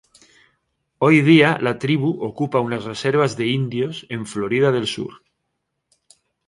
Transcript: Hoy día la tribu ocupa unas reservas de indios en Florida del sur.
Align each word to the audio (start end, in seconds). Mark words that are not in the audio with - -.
Hoy 1.05 1.17
día 1.29 1.49
la 1.65 1.73
tribu 1.83 2.09
ocupa 2.29 2.59
unas 2.67 2.83
reservas 2.91 3.31
de 3.39 3.45
indios 3.59 3.97
en 4.15 4.21
Florida 4.33 4.69
del 4.75 4.87
sur. 4.95 5.13